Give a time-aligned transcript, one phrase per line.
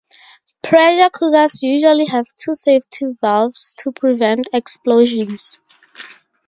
[0.63, 5.61] Pressure cookers usually have two safety valves to prevent explosions.